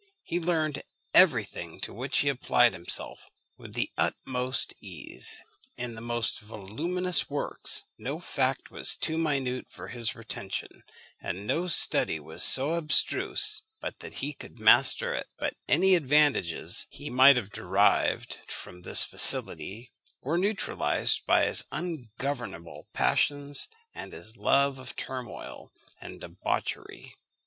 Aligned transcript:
He 0.23 0.39
learned 0.39 0.81
every 1.13 1.43
thing 1.43 1.79
to 1.81 1.93
which 1.93 2.17
he 2.21 2.27
applied 2.29 2.73
himself 2.73 3.27
with 3.55 3.75
the 3.75 3.91
utmost 3.99 4.73
ease. 4.81 5.43
In 5.77 5.93
the 5.93 6.01
most 6.01 6.39
voluminous 6.39 7.29
works 7.29 7.83
no 7.99 8.17
fact 8.17 8.71
was 8.71 8.97
too 8.97 9.15
minute 9.15 9.69
for 9.69 9.89
his 9.89 10.15
retention, 10.15 10.81
and 11.21 11.45
no 11.45 11.67
study 11.67 12.19
was 12.19 12.41
so 12.41 12.73
abstruse 12.73 13.61
but 13.79 13.99
that 13.99 14.15
he 14.25 14.33
could 14.33 14.57
master 14.57 15.13
it; 15.13 15.27
but 15.37 15.53
any 15.67 15.93
advantages 15.93 16.87
he 16.89 17.11
might 17.11 17.35
have 17.37 17.51
derived 17.51 18.39
from 18.47 18.81
this 18.81 19.03
facility 19.03 19.91
were 20.23 20.35
neutralised 20.39 21.27
by 21.27 21.45
his 21.45 21.63
ungovernable 21.71 22.87
passions 22.91 23.67
and 23.93 24.13
his 24.13 24.35
love 24.35 24.79
of 24.79 24.95
turmoil 24.95 25.71
and 26.01 26.21
debauchery. 26.21 27.13